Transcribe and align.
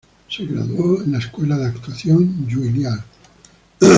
Se 0.29 0.43
graduó 0.47 1.03
en 1.03 1.11
la 1.11 1.19
escuela 1.19 1.59
de 1.59 1.67
actuación 1.67 2.49
Juilliard. 2.49 3.03